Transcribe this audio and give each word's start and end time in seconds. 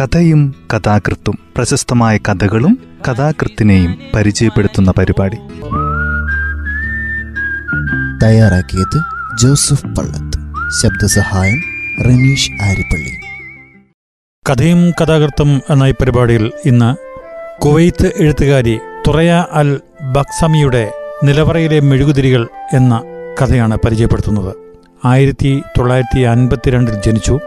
കഥയും 0.00 0.54
കഥാകൃത്തും 0.74 1.38
പ്രശസ്തമായ 1.56 2.16
കഥകളും 2.16 2.78
കഥാകൃത്തിനെയും 3.08 3.98
പരിചയപ്പെടുത്തുന്ന 4.14 4.92
പരിപാടി. 4.98 5.36
തയ്യാറാക്കിയത് 8.24 9.02
ജോസഫ് 9.38 9.84
പള്ളത്ത്. 9.84 10.38
ശബ്ദസഹായം 10.82 11.62
റമീഷ് 12.04 12.50
ആരിപ്പള്ളി. 12.62 13.10
കഥയും 14.50 14.90
കഥാകൃത്തും 14.90 15.60
എന്ന 15.70 15.84
ഈ 15.84 15.90
പരിപാടിയിൽ 15.90 16.52
ഇന്ന് 16.64 16.96
കുവൈത്ത് 17.60 18.12
എഴുത്തുകാരി 18.16 18.78
തുറയ 19.08 19.46
അൽ 19.52 19.80
ബക്സമിയുടെ 20.02 20.92
നിലവറയിലെ 21.24 21.80
മെഴുകുതിരികൾ 21.80 22.48
എന്ന 22.72 23.02
കഥയാണ് 23.42 23.78
പരിചയപ്പെടുത്തുന്നത്. 23.84 24.63
ആയിരത്തി 25.04 25.62
തൊള്ളായിരത്തി 25.78 26.20
അൻപത്തിരണ്ടിൽ 26.20 26.94
ജനിച്ചു. 27.06 27.38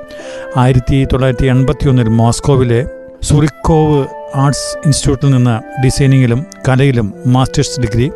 ആയിരത്തി 0.57 1.07
തൊള്ളായിരത്തി 1.13 1.45
എൺപത്തിയൊന്നിൽ 1.45 2.09
മോസ്കോവിലെ 2.09 2.85
സുറിക്കോവ് 3.23 4.05
ആർട്സ് 4.35 4.77
ഇൻസ്റ്റിറ്റ്യൂട്ടിൽ 4.85 5.29
നിന്ന് 5.29 5.81
ഡിസൈനിങ്ങിലും 5.83 6.45
കലയിലും 6.67 7.13
മാസ്റ്റേഴ്സ് 7.27 7.81
ഡിഗ്രി 7.81 8.11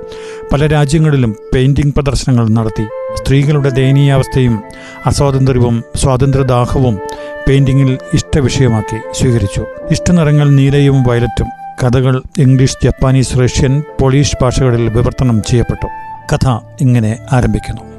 പല 0.54 0.68
രാജ്യങ്ങളിലും 0.68 1.36
പെയിന്റിംഗ് 1.54 1.94
പ്രദർശനങ്ങൾ 1.94 2.50
നടത്തി. 2.50 2.88
സ്ത്രീകളുടെ 3.16 3.70
ദയനീയാവസ്ഥയും 3.70 4.64
അസ്വാതന്ത്ര്യവും 5.06 5.84
സ്വാതന്ത്ര്യദാഹവും 5.96 7.00
പെയിന്റിങ്ങിൽ 7.48 7.98
ഇഷ്ടവിഷയമാക്കി 8.14 8.98
സ്വീകരിച്ചു. 9.14 9.66
ഇഷ്ടനിറങ്ങൾ 9.92 10.50
നീലയും 10.50 11.04
വയലറ്റും 11.04 11.48
കഥകൾ 11.84 12.22
ഇംഗ്ലീഷ് 12.38 12.78
ജപ്പാനീസ് 12.84 13.38
റഷ്യൻ 13.40 13.84
പോളിഷ് 14.02 14.38
ഭാഷകളിൽ 14.42 14.90
വിവർത്തനം 14.90 15.44
ചെയ്യപ്പെട്ടു. 15.44 15.88
കഥ 16.34 16.60
ഇങ്ങനെ 16.82 17.18
ആരംഭിക്കുന്നു. 17.32 17.91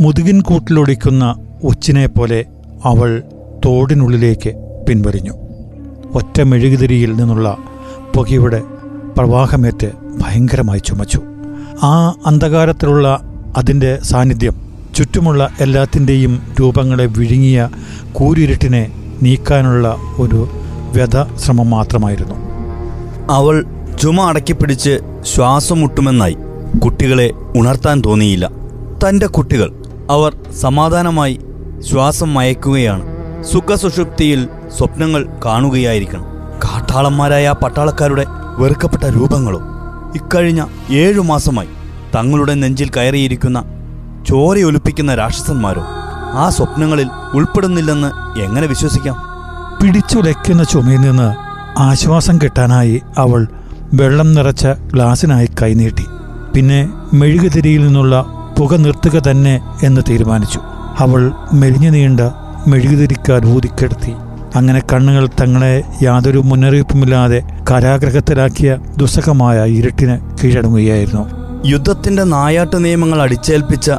മുതുകിൻ 0.00 0.40
കൂട്ടിലൊടിക്കുന്ന 0.40 1.36
ഉച്ചിനെ 1.64 2.06
പോലെ 2.06 2.44
അവൾ 2.84 3.22
തോടിനുള്ളിലേക്ക് 3.64 4.84
പിൻവലിഞ്ഞു. 4.88 5.32
ഒറ്റ 6.14 6.40
മെഴുകുതിരിയിൽ 6.40 7.16
നിന്നുള്ള 7.16 7.56
പുകയുടെ 8.16 8.62
പ്രവാഹമേറ്റ് 9.18 9.90
ഭയങ്കരമായി 10.18 10.78
ചുമച്ചു. 10.78 11.22
ആ 11.82 12.14
അന്ധകാരത്തിലുള്ള 12.26 13.20
അതിന്റെ 13.56 13.98
സാന്നിധ്യം 14.02 14.54
ചുറ്റുമുള്ള 14.96 15.50
എല്ലാത്തിന്റെയും 15.60 16.42
രൂപങ്ങളെ 16.60 17.06
വിഴുങ്ങിയ 17.06 17.68
കൂരിരുട്ടിനെ 18.12 18.92
നീക്കാനുള്ള 19.22 19.96
ഒരു 20.18 20.48
വ്യഥ 20.92 21.36
ശ്രമം 21.36 21.70
മാത്രമായിരുന്നു. 21.70 22.34
അവൾ 23.30 23.64
ചുമ 24.02 24.20
അടക്കിപ്പിടിച്ച് 24.20 24.98
ശ്വാസം 25.34 25.80
മുട്ടുമെന്നായി 25.80 26.36
കുട്ടികളെ 26.84 27.30
ഉണർത്താൻ 27.56 28.02
തോന്നിയില്ല. 28.06 28.50
തന്റെ 29.08 29.26
കുട്ടികൾ 29.26 29.81
അവർ 30.10 30.36
സമാധാനമായി 30.60 31.40
ശ്വാസം 31.90 32.34
മയക്കുകയാണ്. 32.34 33.02
സുഖസുഷുപ്തിയിൽ 33.42 34.48
സ്വപ്നങ്ങൾ 34.78 35.26
കാണുകയായിരിക്കണം. 35.44 36.24
കാട്ടാളന്മാരായ 36.64 37.54
പട്ടാളക്കാരുടെ 37.62 38.24
വെറുക്കപ്പെട്ട 38.58 39.04
രൂപങ്ങളും 39.04 39.62
ഇക്കഴിഞ്ഞ 40.14 40.64
ഏഴു 40.90 41.20
മാസമായി 41.20 41.68
തങ്ങളുടെ 42.16 42.54
നെഞ്ചിൽ 42.54 42.90
കയറിയിരിക്കുന്ന 42.96 43.64
ചോരയൊലിപ്പിക്കുന്ന 44.28 45.14
രാക്ഷസന്മാരോ 45.14 45.82
ആ 46.34 46.48
സ്വപ്നങ്ങളിൽ 46.48 47.08
ഉൾപ്പെടുന്നില്ലെന്ന് 47.34 48.40
എങ്ങനെ 48.40 48.66
വിശ്വസിക്കാം? 48.66 49.16
പിടിച്ചുലയ്ക്കുന്ന 49.82 50.64
ചുമയിൽ 50.64 51.00
നിന്ന് 51.00 51.34
ആശ്വാസം 51.78 52.38
കിട്ടാനായി 52.38 53.02
അവൾ 53.18 53.48
വെള്ളം 53.94 54.34
നിറച്ച 54.34 54.66
ഗ്ലാസിനായി 54.66 55.48
കൈനീട്ടി 55.62 56.04
പിന്നെ 56.54 56.88
മെഴുകുതിരിയിൽ 57.14 57.86
നിന്നുള്ള 57.86 58.26
പുക 58.62 58.76
നിർത്തുക 58.76 59.18
തന്നെ 59.18 59.60
എന്ന് 59.82 60.00
തീരുമാനിച്ചു. 60.10 60.60
അവൾ 60.98 61.32
മെലിഞ്ഞു 61.52 61.90
നീണ്ട 61.90 62.20
മെഴുകുതിരിക്കാർ 62.66 63.46
ഊതിക്കെടുത്തി 63.46 64.12
അങ്ങനെ 64.54 64.82
കണ്ണുകൾ 64.92 65.26
തങ്ങളെ 65.26 65.82
യാതൊരു 66.02 66.38
മുന്നറിയിപ്പുമില്ലാതെ 66.38 67.42
കാരാഗ്രഹത്തിലാക്കിയ 67.70 68.78
ദുസ്സഹമായ 68.96 69.64
ഇരുട്ടിന് 69.64 70.18
കീഴടങ്ങുകയായിരുന്നു. 70.38 71.24
യുദ്ധത്തിന്റെ 71.66 72.24
നായാട്ട് 72.24 72.84
നിയമങ്ങൾ 72.84 73.22
അടിച്ചേൽപ്പിച്ച 73.22 73.90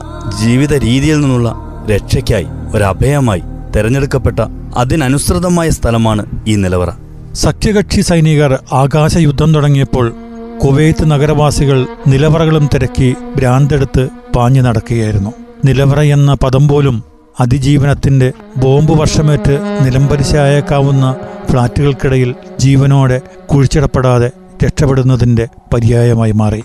ജീവിത 0.42 0.74
രീതിയിൽ 0.74 1.22
നിന്നുള്ള 1.22 1.56
രക്ഷയ്ക്കായി 1.96 2.48
ഒരഭയമായി 2.76 3.44
തെരഞ്ഞെടുക്കപ്പെട്ട 3.76 4.40
അതിനനുസൃതമായ 4.78 5.70
സ്ഥലമാണ് 5.70 6.26
ഈ 6.48 6.56
നിലവറ. 6.56 6.90
സഖ്യകക്ഷി 7.34 8.02
സൈനികർ 8.02 8.60
ആകാശയുദ്ധം 8.74 9.54
തുടങ്ങിയപ്പോൾ 9.54 10.14
കുവൈത്ത് 10.62 11.12
നഗരവാസികൾ 11.12 11.88
നിലവറകളും 12.08 12.70
തിരക്കി 12.74 13.16
ഭ്രാന്തെടുത്ത് 13.38 14.10
പാഞ്ഞു 14.36 14.62
നടക്കുകയായിരുന്നു. 14.62 15.32
നിലവറ 15.66 16.00
എന്ന 16.16 16.34
പദം 16.34 16.68
പോലും 16.68 17.04
അതിജീവനത്തിന്റെ 17.40 18.32
ബോംബ് 18.58 18.94
വർഷമേറ്റ് 19.00 19.56
നിലംപരിശായേക്കാവുന്ന 19.86 21.16
ഫ്ളാറ്റുകൾക്കിടയിൽ 21.52 22.36
ജീവനോടെ 22.60 23.22
കുഴിച്ചിടപ്പെടാതെ 23.52 24.32
രക്ഷപ്പെടുന്നതിന്റെ 24.64 25.48
പര്യായമായി 25.74 26.32
മാറി. 26.32 26.64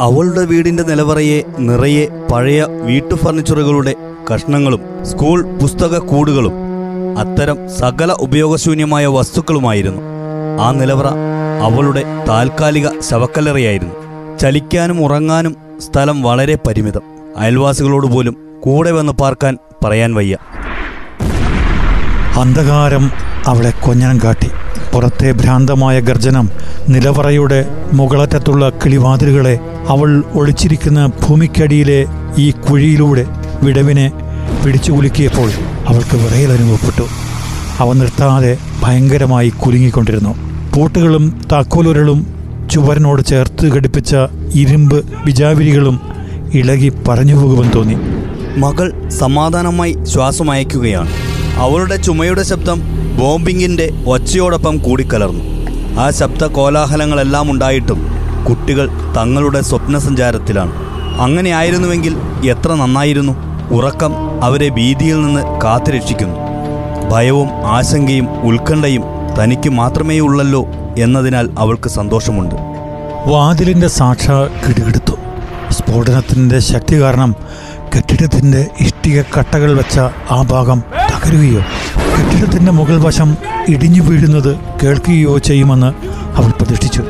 അവളുടെ 0.00 0.44
വീടിന്റെ 0.44 0.82
നിലവറയെ 0.82 1.42
നിറയെ 1.58 2.08
പഴയ 2.32 2.62
വീട്ടു 2.62 3.14
ഫർണിച്ചറുകളുടെ 3.14 3.94
കഷ്ണങ്ങളും 4.30 4.80
സ്കൂൾ 5.02 5.38
പുസ്തക 5.62 5.98
കൂടുകളും 5.98 6.54
അത്തരം 7.18 7.58
സകല 7.78 8.12
ഉപയോഗശൂന്യമായ 8.12 9.06
വസ്തുക്കളുമായിരുന്നു 9.06 10.02
ആ 10.60 10.72
നിലവറ. 10.72 11.08
അവളുടെ 11.62 12.04
താൽക്കാലിക 12.28 13.00
ശവക്കല്ലറയായിരുന്നു. 13.00 13.94
ചലിക്കാനും 14.38 15.04
ഉറങ്ങാനും 15.04 15.56
സ്ഥലം 15.78 16.22
വളരെ 16.22 16.58
പരിമിതം. 16.66 17.00
അയൽവാസികളോട് 17.36 18.06
പോലും 18.06 18.36
കൂടെ 18.60 18.90
വന്ന് 18.90 19.12
പാർക്കാൻ 19.12 19.58
പറയാൻ 19.84 20.14
വയ്യ. 20.14 20.36
അന്ധകാരം 22.40 23.10
അവളെ 23.46 23.70
കൊഞ്ഞനം 23.70 24.20
കാട്ടി. 24.24 24.50
പുറത്തെ 24.94 25.32
ഭ്രാന്തമായ 25.32 26.00
ഗർജനം 26.00 26.50
നിലവറയുടെ 26.88 27.66
മുകളറ്റത്തുള്ള 27.92 28.70
കിളിവാതിലുകളെ 28.70 29.58
അവൾ 29.88 30.24
ഒളിച്ചിരിക്കുന്ന 30.34 31.06
ഭൂമിക്കടിയിലെ 31.06 32.06
ഈ 32.36 32.50
കുഴിയിലൂടെ 32.50 33.26
വിടവിനെ 33.62 34.12
പിടിച്ചു 34.64 34.92
കുലുക്കിയപ്പോൾ 34.92 35.50
അവൾക്ക് 35.86 36.16
വിറയൽ 36.16 36.52
അനുഭവപ്പെട്ടു 36.52 37.06
അവ 37.78 37.92
നിർത്താതെ 37.92 38.58
ഭയങ്കരമായി 38.82 39.48
കുലുങ്ങിക്കൊണ്ടിരുന്നു. 39.48 40.45
പൂട്ടുകളും 40.76 41.40
താക്കോലുരളും 41.52 42.26
ചുവരനോട് 42.70 43.22
ചേർത്ത് 43.22 43.66
ഘടിപ്പിച്ച 43.66 44.16
ഇരുമ്പ് 44.54 45.04
വിജാവിരികളും 45.24 46.00
ഇളകി 46.54 46.92
പറഞ്ഞു 47.08 47.34
പോകുമെന്ന് 47.34 47.72
തോന്നി. 47.72 47.96
മകൾ 48.58 49.08
സമാധാനമായി 49.08 50.04
ശ്വാസമയക്കുകയാണ് 50.04 51.08
അവളുടെ 51.56 51.96
ചുമയുടെ 51.96 52.42
ശബ്ദം 52.42 52.80
ബോംബിങ്ങിന്റെ 53.20 53.90
ഒച്ചയോടൊപ്പം 54.06 54.78
കൂടിക്കലർന്നു. 54.78 55.42
ആ 56.00 56.10
ശബ്ദ 56.10 56.44
കോലാഹലങ്ങളെല്ലാം 56.44 57.50
ഉണ്ടായിട്ടും 57.50 58.06
കുട്ടികൾ 58.48 58.88
തങ്ങളുടെ 59.18 59.60
സ്വപ്നസഞ്ചാരത്തിലാണ്. 59.60 60.72
അങ്ങനെയായിരുന്നുവെങ്കിൽ 61.20 62.16
എത്ര 62.46 62.74
നന്നായിരുന്നു. 62.74 63.36
ഉറക്കം 63.70 64.44
അവരെ 64.44 64.68
ഭീതിയിൽ 64.68 65.22
നിന്ന് 65.22 65.60
കാത്തുരക്ഷിക്കുന്നു. 65.64 66.36
ഭയവും 67.10 67.48
ആശങ്കയും 67.66 68.28
ഉത്കണ്ഠയും 68.48 69.15
തനിക്ക് 69.38 69.70
മാത്രമേ 69.70 70.18
ഉള്ളല്ലോ 70.18 70.66
എന്നതിനാൽ 70.98 71.50
അവൾക്ക് 71.58 71.88
സന്തോഷമുണ്ട്. 71.88 72.54
വാതിലിന്റെ 73.26 73.88
സാക്ഷ 73.88 74.30
കിടുകിടുത്തു. 74.30 75.12
സ്ഫോടനത്തിന്റെ 75.70 76.58
ശക്തി 76.58 77.00
കാരണം 77.00 77.34
കെട്ടിടത്തിന്റെ 77.96 78.66
ഇഷ്ടിക 78.80 79.22
കട്ടകൾ 79.22 79.76
വെച്ച 79.76 79.98
ആ 80.30 80.42
ഭാഗം 80.42 80.82
തകരുകയോ 81.12 81.60
കെട്ടിടത്തിന്റെ 82.16 82.72
മുകൾ 82.72 83.00
വശം 83.00 83.36
ഇടിഞ്ഞു 83.68 84.02
വീഴുന്നത് 84.02 84.58
കേൾക്കുകയോ 84.82 85.38
ചെയ്യുമെന്ന് 85.38 85.90
അവൾ 86.36 86.50
പ്രതീക്ഷിച്ചു. 86.50 87.04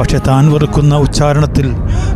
പക്ഷെ 0.00 0.18
താൻ 0.18 0.52
വെറുക്കുന്ന 0.52 0.96
ഉച്ചാരണത്തിൽ 0.96 1.72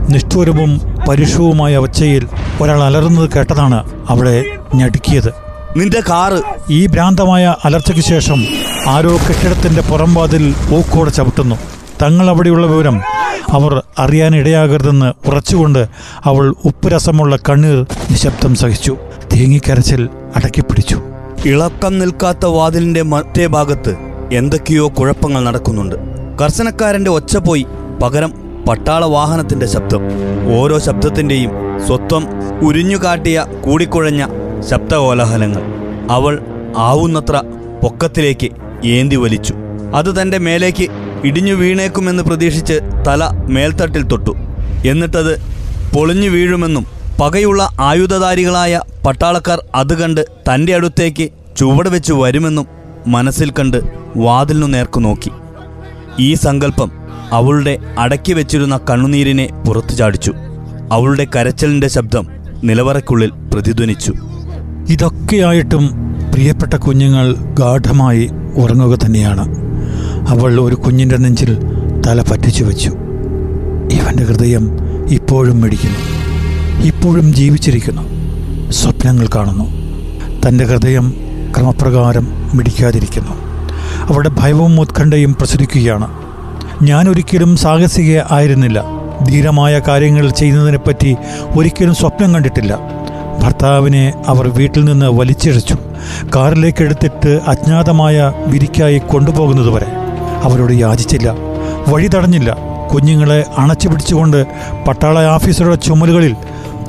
നിഷ്ഠൂരവും 0.09 0.81
പരുഷവുമായ 1.09 1.77
ഒച്ചയിൽ 1.77 2.29
ഒരാൾ 2.63 2.83
അലറുന്നത് 2.83 3.31
കേട്ടതാണ് 3.37 3.85
അവളെ 4.09 4.45
ഞടുക്കിയത്. 4.75 5.52
നിന്റെ 5.77 6.01
കാറ്. 6.01 6.43
ഈ 6.73 6.87
ഭ്രാന്തമായ 6.87 7.55
അലർച്ചയ്ക്ക് 7.65 8.03
ശേഷം 8.03 8.45
ആരോ 8.89 9.11
കെട്ടിടത്തിന്റെ 9.11 9.83
പുറംവാതിൽ 9.83 10.55
ഊക്കോടെ 10.75 11.11
ചവിട്ടുന്നു. 11.11 11.55
തങ്ങൾ 12.03 12.31
അവിടെയുള്ള 12.31 12.67
വിവരം 12.67 13.01
അവർ 13.51 13.83
അറിയാനിടയാകരുതെന്ന് 13.99 15.29
ഉറച്ചുകൊണ്ട് 15.29 15.87
അവൾ 16.25 16.55
ഉപ്പുരസമുള്ള 16.65 17.37
കണ്ണീർ 17.37 17.87
നിശബ്ദം 18.11 18.55
സഹിച്ചു. 18.55 18.97
തേങ്ങിക്കരച്ചിൽ 19.33 20.09
അടക്കിപ്പിടിച്ചു. 20.37 21.03
ഇളക്കം 21.47 21.99
നിൽക്കാത്ത 21.99 22.47
വാതിലിന്റെ 22.47 23.03
മറ്റേ 23.03 23.47
ഭാഗത്ത് 23.47 23.97
എന്തൊക്കെയോ 24.33 24.89
കുഴപ്പങ്ങൾ 24.89 25.45
നടക്കുന്നുണ്ട്. 25.45 25.95
കർശനക്കാരന്റെ 26.41 27.11
ഒച്ച 27.11 27.37
പോയി 27.37 27.67
പകരം 28.03 28.33
പട്ടാള 28.69 29.05
വാഹനത്തിന്റെ 29.05 29.67
ശബ്ദം. 29.67 30.01
ഓരോ 30.59 30.79
ശബ്ദത്തിന്റെയും 30.79 31.51
സ്വത്വം 31.87 32.27
ഉരിഞ്ഞുകാട്ടിയ 32.67 33.47
കൂടിക്കുഴഞ്ഞ 33.65 34.27
ശബ്ദകോലാഹലങ്ങൾ. 34.71 35.63
അവൾ 36.11 36.43
ആവുന്നത്ര 36.77 37.43
പൊക്കത്തിലേക്ക് 37.83 38.49
ഏന്തി 38.87 39.17
വലിച്ചു. 39.17 39.55
അത് 39.95 40.23
തന്റെ 40.23 40.39
മേലേക്ക് 40.39 40.89
ഇടിഞ്ഞു 41.25 41.53
വീണേക്കുമെന്ന് 41.53 42.23
പ്രതീക്ഷിച്ച് 42.23 42.81
തല 43.09 43.29
മേൽത്തട്ടിൽ 43.49 44.03
തൊട്ടു. 44.03 44.31
എന്നിട്ടത് 44.87 45.41
പൊളിഞ്ഞു 45.95 46.29
വീഴുമെന്നും 46.29 46.87
പകയുള്ള 47.21 47.69
ആയുധധാരികളായ 47.81 48.81
പട്ടാളക്കാർ 49.07 49.63
അത് 49.75 50.01
കണ്ട് 50.03 50.21
തന്റെ 50.21 50.75
അടുത്തേക്ക് 50.75 51.29
ചുവട് 51.57 51.89
വെച്ച് 51.89 52.13
വരുമെന്നും 52.13 52.67
മനസ്സിൽ 53.07 53.51
കണ്ട് 53.51 53.77
വാതിലിനു 54.17 54.67
നേർക്കു 54.67 55.01
നോക്കി. 55.01 55.31
ഈ 56.19 56.35
സങ്കല്പം 56.35 56.93
അവളുടെ 57.33 57.79
അടക്കി 57.99 58.33
വെച്ചിരുന്ന 58.33 58.81
കണ്ണുനീരിനെ 58.91 59.49
പുറത്തു 59.67 59.95
ചാടിച്ചു. 59.95 60.33
അവളുടെ 60.93 61.27
കരച്ചലിന്റെ 61.37 61.89
ശബ്ദം 61.89 62.27
നിലവറയ്ക്കുള്ളിൽ 62.65 63.31
പ്രതിധ്വനിച്ചു. 63.55 64.15
ഇതൊക്കെയായിട്ടും 64.89 65.91
പ്രിയപ്പെട്ട 66.33 66.75
കുഞ്ഞുങ്ങൾ 66.75 67.35
ഗാഠമായി 67.35 68.31
ഉറങ്ങുക 68.57 68.99
തന്നെയാണ്. 68.99 69.49
അവൾ 70.29 70.61
ഒരു 70.61 70.75
കുഞ്ഞിന്റെ 70.75 71.17
നെഞ്ചിൽ 71.17 71.59
തല 72.07 72.23
പറ്റിച്ചു 72.23 72.65
വെച്ചു. 72.65 72.91
ഇവന്റെ 73.93 74.25
ഹൃദയം 74.25 74.71
ഇപ്പോഴും 75.09 75.61
മിടിക്കുന്നു. 75.61 75.99
ഇപ്പോഴും 76.85 77.35
ജീവിച്ചിരിക്കുന്നു. 77.35 78.03
സ്വപ്നങ്ങൾ 78.73 79.29
കാണുന്നു. 79.35 79.65
തന്റെ 80.49 80.65
ഹൃദയം 80.65 81.15
ക്രമപ്രകാരം 81.57 82.27
മിടിക്കാതിരിക്കുന്നു. 82.55 83.31
അവളുടെ 84.13 84.31
ഭയവും 84.39 84.81
ഉത്കണ്ഠയും 84.81 85.35
പ്രസരിക്കുകയാണ്. 85.35 86.09
ഞാനൊരിക്കലും 86.83 87.57
സാഹസിക 87.57 88.21
ആയിരുന്നില്ല 88.31 88.85
ധീരമായ 89.29 89.79
കാര്യങ്ങൾ 89.79 90.31
ചെയ്യുന്നതിനെപ്പറ്റി 90.31 91.17
ഒരിക്കലും 91.57 91.95
സ്വപ്നം 91.95 92.35
കണ്ടിട്ടില്ല. 92.35 93.02
ഭർത്താവിനെ 93.41 94.25
അവർ 94.27 94.49
വീട്ടിൽ 94.49 94.85
നിന്ന് 94.85 95.07
വലിച്ചിഴച്ചു. 95.07 95.77
കാറിലേക്ക് 96.37 96.83
എടുത്തിട്ട് 96.83 97.41
അജ്ഞാതമായ 97.47 98.33
വിരിക്കായി 98.47 98.99
കൊണ്ടുപോകുന്നതുവരെ 98.99 99.87
അവരോട് 100.43 100.73
യാചിച്ചില്ല 100.73 101.35
വഴി 101.89 102.09
തടഞ്ഞില്ല. 102.09 102.57
കുഞ്ഞുങ്ങളെ 102.95 103.45
അണച്ചു 103.59 103.89
പിടിച്ചുകൊണ്ട് 103.89 104.47
പട്ടാള 104.89 105.25
ഓഫീസറുടെ 105.25 105.75
ചുമലുകളിൽ 105.75 106.37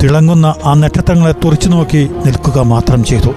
തിളങ്ങുന്ന 0.02 0.54
ആ 0.64 0.74
നക്ഷത്രങ്ങളെ 0.74 1.32
തുറച്ചു 1.32 1.68
നോക്കി 1.68 2.10
നിൽക്കുക 2.26 2.60
മാത്രം 2.60 3.04
ചെയ്തു. 3.04 3.34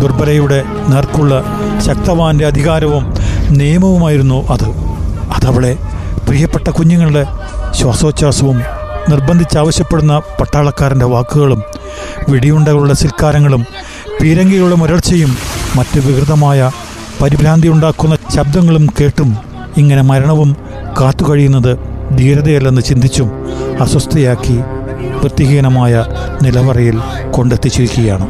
ദുർബലയുടെ 0.00 0.62
നേർക്കുള്ള 0.88 1.44
ശക്തവാന്റെ 1.86 2.46
അധികാരവും 2.46 3.14
നിയമവുമായിരുന്നു 3.50 4.46
അത്. 4.50 4.68
അതവളെ 5.34 5.76
പ്രിയപ്പെട്ട 6.26 6.68
കുഞ്ഞുങ്ങളുടെ 6.70 7.26
ശ്വാസോച്ഛ്വാസവും 7.72 8.62
നിർബന്ധിച്ചാവശ്യപ്പെടുന്ന 9.08 10.18
പട്ടാളക്കാരന്റെ 10.18 11.06
വാക്കുകളും 11.06 11.62
വെടിയുണ്ടകളുടെ 12.28 12.94
സിൽക്കാരങ്ങളും 12.94 13.66
പീരങ്കികളുടെ 14.22 14.74
മുരൾച്ചയും 14.74 15.36
മറ്റ് 15.76 16.00
വികൃതമായ 16.06 16.70
പരിഭ്രാന്തി 17.22 17.68
ഉണ്ടാക്കുന്ന 17.68 18.16
ശബ്ദങ്ങളും 18.36 18.86
കേട്ടും 19.00 19.36
ഇങ്ങനെ 19.76 20.02
മരണവും 20.02 20.56
കാത്തുകഴിയുന്നത് 21.00 21.78
ധീരതയല്ലെന്ന് 22.18 22.82
ചിന്തിച്ചും 22.82 23.30
അസ്വസ്ഥയാക്കി 23.80 24.58
വൃത്തിഹീനമായ 25.22 26.04
നിലവറയിൽ 26.42 27.00
കൊണ്ടെത്തിച്ചിരിക്കുകയാണ്. 27.30 28.26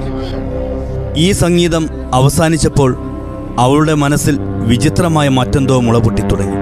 ഈ 1.16 1.32
സംഗീതം 1.32 1.88
അവസാനിച്ചപ്പോൾ 2.14 2.96
അവളുടെ 3.58 3.94
മനസ്സിൽ 3.94 4.38
വിചിത്രമായ 4.40 5.28
മറ്റെന്തോ 5.28 5.80
മുളപൊട്ടി 5.80 6.22
തുടങ്ങി 6.22 6.56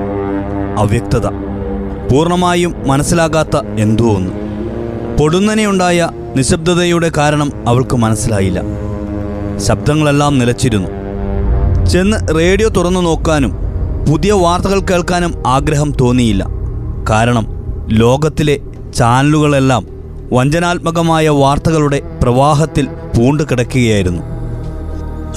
അവ്യക്തത. 0.79 1.27
പൂർണമായും 2.11 2.75
മനസ്സിലാകാത്ത 2.87 3.57
എന്തോ 3.79 4.05
ഒന്ന്. 4.05 4.31
പൊടുന്നനെയുണ്ടായ 5.17 6.09
നിശബ്ദതയുടെ 6.37 7.13
കാരണം 7.17 7.53
അവൾക്ക് 7.69 7.97
മനസ്സിലായില്ല. 7.97 8.63
ശബ്ദങ്ങളെല്ലാം 9.59 10.39
നിലച്ചിരുന്നു. 10.39 10.89
ചെന്ന് 11.87 12.35
റേഡിയോ 12.35 12.69
തുറന്നു 12.69 13.01
നോക്കാനും 13.01 13.53
പുതിയ 14.11 14.33
വാർത്തകൾ 14.33 14.81
കേൾക്കാനും 14.81 15.43
ആഗ്രഹം 15.47 15.93
തോന്നിയില്ല. 16.01 16.47
കാരണം 17.11 17.47
ലോകത്തിലെ 17.89 18.61
ചാനലുകളെല്ലാം 18.95 19.87
വഞ്ചനാത്മകമായ 20.33 21.29
വാർത്തകളുടെ 21.29 22.03
പ്രവാഹത്തിൽ 22.23 22.87
പൂണ്ടു 22.87 23.43
കിടക്കുകയായിരുന്നു. 23.43 24.23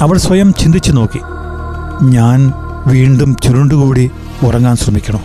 അവൾ 0.01 0.18
സ്വയം 0.18 0.53
ചിന്തിച്ചു 0.53 0.92
നോക്കി. 0.92 1.19
ഞാൻ 2.03 2.53
വീണ്ടും 2.88 3.36
ചുരുണ്ടുകൂടി 3.36 4.12
ഉറങ്ങാൻ 4.47 4.75
ശ്രമിക്കണോ? 4.75 5.21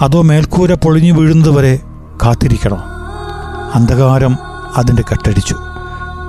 അതോ 0.00 0.22
മേൽക്കൂര 0.22 0.74
പൊളിഞ്ഞു 0.74 1.12
വീഴുന്നതുവരെ 1.12 1.80
കാത്തിരിക്കണോ? 2.22 2.78
അന്ധകാരം 3.74 4.47
അതിന്റെ 4.78 5.04
കട്ടടിച്ചു. 5.12 5.56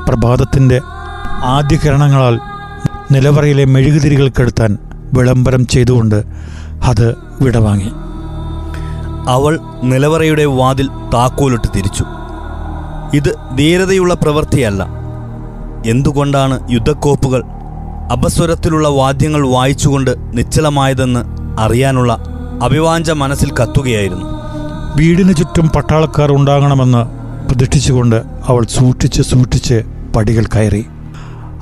പ്രഭാതത്തിന്റെ 0.08 0.82
ആദ്യ 1.46 1.78
കിരണങ്ങളാൽ 1.78 2.40
നിലവറയിലെ 3.12 3.66
മെഴുകുതിരികൾ 3.66 4.28
കെടുത്താൻ 4.28 4.78
വിളംബരം 5.14 5.68
ചെയ്തുകൊണ്ട് 5.68 6.24
അത് 6.84 7.16
വിടവാങ്ങി. 7.42 7.92
അവൾ 9.30 9.60
നിലവറയുടെ 9.84 10.46
വാതിൽ 10.46 10.88
താക്കോലിട്ട് 10.88 11.68
തിരിച്ചു. 11.76 12.06
ഇത് 13.14 13.36
ധീരതയുള്ള 13.58 14.14
പ്രവൃത്തിയല്ല. 14.14 14.88
എന്തുകൊണ്ടാണ് 15.86 16.72
യുദ്ധക്കോപ്പുകൾ 16.72 17.44
അപസ്വരത്തിലുള്ള 18.12 18.88
വാദ്യങ്ങൾ 18.88 19.48
വായിച്ചുകൊണ്ട് 19.48 20.38
നിശ്ചലമായതെന്ന് 20.38 21.22
അറിയാനുള്ള 21.60 22.24
അഭിവാഞ്ച 22.64 23.12
മനസ്സിൽ 23.12 23.52
കത്തുകയായിരുന്നു. 23.52 24.26
വീടിന് 24.96 25.34
ചുറ്റും 25.36 25.70
പട്ടാളക്കാർ 25.70 26.32
ഉണ്ടാകണമെന്ന് 26.32 27.19
പ്രതീക്ഷിച്ചുകൊണ്ട് 27.50 28.24
അവൾ 28.48 28.66
സൂക്ഷിച്ച് 28.66 29.22
സൂക്ഷിച്ച് 29.22 29.84
പടികൾ 30.16 30.46
കയറി. 30.56 30.86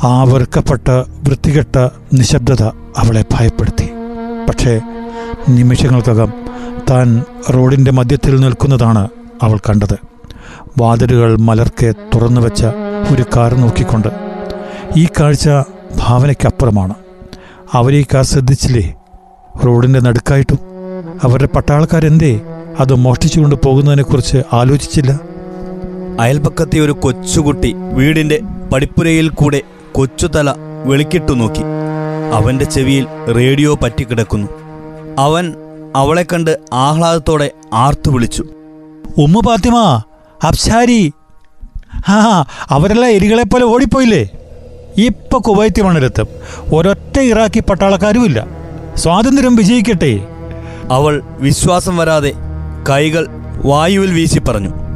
ആ 0.03 0.23
വെറുക്കപ്പെട്ട 0.23 0.91
വൃത്തികെട്ട 0.91 1.89
നിശബ്ദത 2.13 2.63
അവളെ 2.97 3.25
ഭയപ്പെടുത്തി. 3.33 3.89
പക്ഷേ 4.49 4.81
നിമിഷങ്ങൾക്കകം 5.49 6.33
താൻ 6.89 7.23
റോഡിന്റെ 7.49 7.91
മധ്യത്തിൽ 7.91 8.39
നിൽക്കുന്നതാണ് 8.39 9.07
അവൾ 9.41 9.57
കണ്ടത്. 9.57 9.97
വാതിലുകൾ 10.79 11.37
മലർക്കെ 11.37 11.93
തുറന്നു 12.15 12.41
വെച്ച 12.41 12.65
ഒരു 13.13 13.25
കാർ 13.35 13.53
നോക്കിക്കൊണ്ട്. 13.53 14.07
ഈ 14.97 15.07
കാഴ്ച 15.19 15.49
ഭാവനയ്ക്കപ്പുറമാണ്. 15.97 16.93
അവരീ 17.73 18.03
കാർ 18.13 18.23
ശ്രദ്ധിച്ചില്ലേ? 18.23 18.95
റോഡിന്റെ 19.65 19.99
നടുക്കായിട്ടും. 19.99 20.59
അവരുടെ 21.23 21.49
പട്ടാളക്കാരെന്തേ? 21.55 22.41
അത് 22.79 22.93
മോഷ്ടിച്ചുകൊണ്ട് 22.93 23.55
പോകുന്നതിനെക്കുറിച്ച് 23.55 24.37
ആലോചിച്ചില്ല? 24.53 25.19
അയൽപക്കത്തെ 26.19 26.79
ഒരു 26.79 26.91
കൊച്ചുകുട്ടി 26.91 27.73
വീടിന്റെ 27.73 28.39
പടിപ്പുരയിൽ 28.73 29.29
കൂടെ 29.29 29.61
കൊച്ചുതല 29.91 30.53
വെളിക്കിട്ടു 30.85 31.31
നോക്കി. 31.31 31.61
അവന്റെ 32.33 32.65
ചെവിയിൽ 32.65 33.07
റേഡിയോ 33.35 33.75
പറ്റിക്കിടക്കുന്നു. 33.75 34.47
അവൻ 35.19 35.53
അവളെ 35.95 36.25
കണ്ട് 36.33 36.57
ആഹ്ലാദത്തോടെ 36.73 37.51
ആർത്തു 37.73 38.11
വിളിച്ചു. 38.11 38.43
ഉമ്മ 39.17 39.39
പാത്തിമ 39.39 40.01
അപ്സാരി 40.47 41.13
ആ 42.09 42.45
അവരെല്ലാം 42.69 43.11
എരികളെപ്പോലെ 43.11 43.65
ഓടിപ്പോയില്ലേ? 43.65 44.29
ഇപ്പൊ 44.97 45.39
കുവൈത്തി 45.39 45.81
മണ്ണിലെത്തും 45.81 46.27
ഒരൊറ്റ 46.75 47.19
ഇറാഖി 47.19 47.59
പട്ടാളക്കാരുമില്ല. 47.59 48.47
സ്വാതന്ത്ര്യം 48.95 49.55
വിജയിക്കട്ടെ. 49.55 50.19
അവൾ 50.91 51.21
വിശ്വാസം 51.25 51.97
വരാതെ 51.97 52.33
കൈകൾ 52.89 53.27
വായുവിൽ 53.65 54.13
വീശി 54.13 54.39
പറഞ്ഞു. 54.39 54.86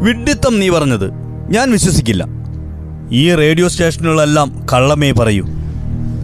വിഡ്ഢിത്തം 0.00 0.60
നീ 0.60 0.70
പറഞ്ഞത്. 0.70 1.10
ഞാൻ 1.50 1.72
വിശ്വസിക്കില്ല. 1.72 2.26
ഈ 3.12 3.34
റേഡിയോ 3.34 3.68
സ്റ്റേഷനുകളെല്ലാം 3.68 4.66
കള്ളമേ 4.72 5.12
പറയൂ. 5.12 5.46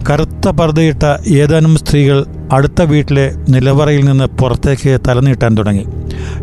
കറുത്ത 0.09 0.49
പർദ്ദയിട്ട 0.49 1.27
ഏതാനും 1.27 1.75
സ്ത്രീകൾ 1.75 2.25
അടുത്ത 2.51 2.81
വീട്ടിലെ 2.81 3.35
നിലവറയിൽ 3.49 4.05
നിന്ന് 4.05 4.23
പുറത്തേക്ക് 4.23 4.99
തലനീട്ടാൻ 5.07 5.57
തുടങ്ങി. 5.57 5.85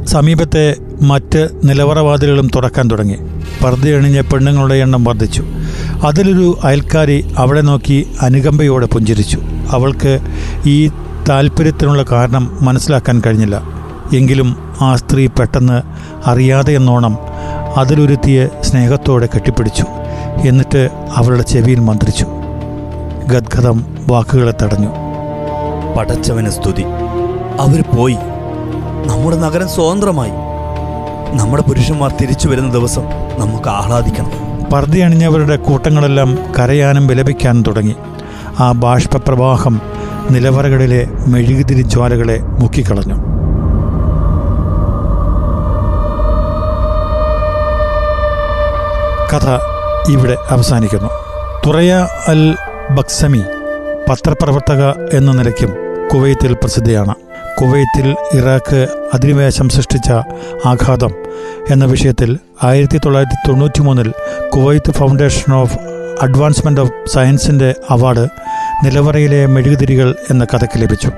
സമീപത്തെ 0.06 0.76
മറ്റ് 1.02 1.48
നിലവറവാതിലുകളും 1.64 2.48
തുറക്കാൻ 2.54 2.90
തുടങ്ങി. 2.90 3.16
പർദ്ദയണിഞ്ഞ 3.64 4.20
പെണ്ണുങ്ങളുടെ 4.20 4.74
എണ്ണം 4.74 5.04
വർദ്ധിച്ചു. 5.04 5.44
അതിലൊരു 6.02 6.58
അയൽക്കാരി 6.64 7.34
അവളെ 7.36 7.60
നോക്കി 7.60 8.06
അനുകമ്പയോടെ 8.20 8.86
പുഞ്ചിരിച്ചു. 8.86 9.40
അവൾക്ക് 9.70 10.18
ഈ 10.66 10.88
താല്പര്യത്തിനുള്ള 11.28 12.04
കാരണം 12.12 12.58
മനസ്സിലാക്കാൻ 12.60 13.22
കഴിഞ്ഞില്ല. 13.26 13.77
എങ്കിലും 14.16 14.74
ആ 14.80 14.96
സ്ത്രീ 14.96 15.26
പെട്ടെന്ന് 15.26 15.82
അറിയാതെ 16.26 16.72
എന്നോണം 16.72 17.18
അതിലൊരുത്തിയെ 17.76 18.48
സ്നേഹത്തോടെ 18.62 19.28
കെട്ടിപ്പിടിച്ചു. 19.34 19.84
എന്നിട്ട് 20.48 20.88
അവളുടെ 21.16 21.42
ചെവിയിൽ 21.42 21.80
മന്ത്രിച്ചു. 21.80 22.26
ഗദ്ഗതം 23.28 23.84
വാക്കുകളെ 24.10 24.54
തടഞ്ഞു. 24.62 24.88
പടച്ചവന് 25.98 26.50
സ്തുതി. 26.50 26.84
അവർ 27.60 27.84
പോയി. 27.96 28.16
നമ്മുടെ 29.06 29.36
നഗരം 29.36 29.68
സ്വതന്ത്രമായി. 29.68 30.30
നമ്മുടെ 31.38 31.62
പുരുഷന്മാർ 31.62 32.14
തിരിച്ചു 32.20 32.48
വരുന്ന 32.48 32.72
ദിവസം 32.72 33.02
നമുക്ക് 33.38 33.68
ആഹ്ലാദിക്കണം. 33.68 34.30
പർദ്ദയണിഞ്ഞവരുടെ 34.72 35.56
കൂട്ടങ്ങളെല്ലാം 35.56 36.38
കരയാനും 36.58 37.06
വിലപിക്കാനും 37.06 37.62
തുടങ്ങി. 37.62 37.94
ആ 38.60 38.72
ബാഷ്പപ്രവാഹം 38.72 39.80
നിലവറകളിലെ 40.30 41.08
മെഴുകുതിരി 41.26 41.82
ജ്വാലകളെ 41.82 42.38
മുക്കിക്കളഞ്ഞു. 42.42 43.37
കഥ 49.32 49.46
ഇവിടെ 50.10 50.36
അവസാനിക്കുന്നു. 50.50 51.08
തുറയ 51.66 52.06
അൽ 52.28 52.56
ബക്സമി 52.90 53.42
പത്രപ്രവർത്തക 54.08 54.82
എന്ന 55.16 55.32
നിലയ്ക്കും 55.32 55.76
കുവൈത്തിൽ 56.12 56.54
പ്രസിദ്ധയാണ്. 56.54 57.14
കുവൈത്തിൽ 57.60 58.16
ഇറാഖ് 58.34 58.86
അധിനിവേശം 59.14 59.68
സൃഷ്ടിച്ച 59.68 60.10
ആഘാതം 60.66 61.12
എന്ന 61.70 61.84
വിഷയത്തിൽ 61.84 62.38
ആയിരത്തി 62.62 62.98
തൊള്ളായിരത്തി 62.98 63.48
തൊണ്ണൂറ്റി 63.48 63.80
മൂന്നിൽ 63.80 64.12
Kuwait 64.54 64.90
Foundation 64.90 65.54
of 65.54 65.78
Advancement 66.22 66.80
of 66.80 66.92
സയൻസിന്റെ 67.06 67.74
അവാർഡ് 67.90 68.28
നിലവറയിലെ 68.84 69.46
മെഴുകുതിരികൾ 69.46 70.14
എന്ന 70.30 70.44
കഥയ്ക്ക് 70.44 70.82
ലഭിച്ചു. 70.82 71.10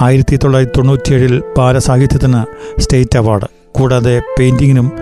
ആയിരത്തി 0.00 0.36
തൊള്ളായിരത്തി 0.36 0.78
തൊണ്ണൂറ്റിയേഴിൽ 0.78 1.42
ബാലസാഹിത്യത്തിന് 1.58 2.42
സ്റ്റേറ്റ് 2.80 3.18
അവാർഡ്. 3.18 3.48
കൂടാതെ 3.72 4.20
പെയിന്റിങ്ങിനും 4.38 4.92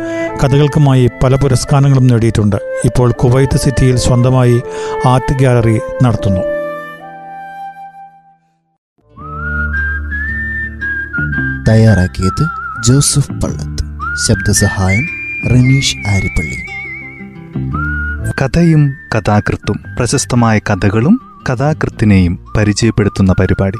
കഥകൾക്കുമായി 0.45 1.09
പല 1.27 1.37
പുരസ്കാരങ്ങളും 1.37 2.07
നേടിയിട്ടുണ്ട്. 2.07 2.57
ഇപ്പോൾ 2.57 3.13
കുവൈത്ത് 3.13 3.57
സിറ്റിയിൽ 3.57 3.97
സ്വന്തമായി 3.97 4.63
ആർട്ട് 5.07 5.33
ഗ്യാലറി 5.33 5.81
നടത്തുന്നു. 6.03 6.41
തയ്യാറാക്കിയത് 11.69 12.49
ജോസഫ് 12.87 13.31
പള്ളത്ത്. 13.31 13.85
ശബ്ദസഹായം 14.29 15.07
റമീഷ് 15.51 15.97
ആരിപ്പള്ളി 16.09 16.57
കഥയും 18.43 18.95
കഥാകൃത്തും 19.17 19.85
പ്രശസ്തമായ 19.99 20.59
കഥകളും 20.59 21.21
കഥാകൃത്തിനെയും 21.51 22.39
പരിചയപ്പെടുത്തുന്ന 22.57 23.35
പരിപാടി. 23.41 23.79